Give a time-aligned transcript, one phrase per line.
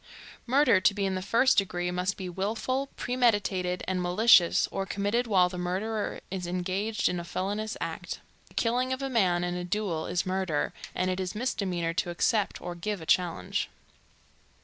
[0.47, 5.27] Murder to be in the first degree must be willful, premeditated and malicious, or committed
[5.27, 8.19] while the murderer is engaged in a felonious act.
[8.47, 11.93] The killing of a man in a duel is murder, and it is a misdemeanor
[11.93, 13.69] to accept or give a challenge.